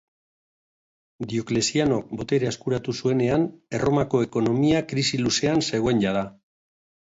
Dioklezianok 1.33 2.15
boterea 2.23 2.55
eskuratu 2.55 2.97
zuenean, 3.01 3.45
Erromako 3.81 4.25
ekonomia 4.31 4.83
krisi 4.95 5.23
luzean 5.27 5.67
zegoen 5.71 6.07
jada. 6.09 6.29